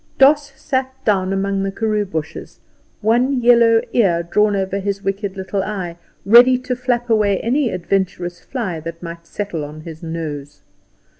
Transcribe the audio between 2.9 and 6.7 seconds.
one yellow ear drawn over his wicked little eye, ready